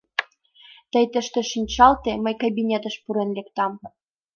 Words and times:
Тый 0.91 1.05
тыште 1.13 1.41
шинчалте, 1.51 2.11
мый 2.23 2.35
кабинетыш 2.43 2.95
пурен 3.03 3.29
лектам. 3.37 3.71